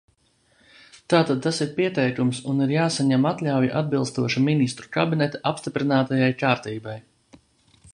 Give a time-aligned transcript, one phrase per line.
[1.13, 7.03] Tātad tas ir pieteikums, un ir jāsaņem atļauja atbilstoši Ministru kabineta apstiprinātajai kārtībai.